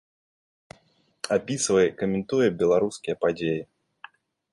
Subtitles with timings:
[1.35, 3.59] Апісвае і каментуе беларускія падзеі.